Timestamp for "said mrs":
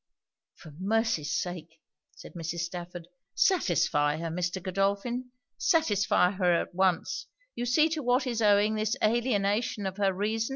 2.15-2.61